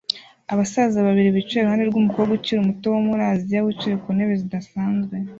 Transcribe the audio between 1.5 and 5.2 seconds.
iruhande rwumukobwa ukiri muto wo muri Aziya wicaye ku ntebe zidasanzwe